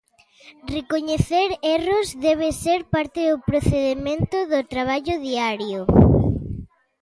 [0.75, 5.81] Recoñecer erros debe ser parte do procedemento do traballo diario.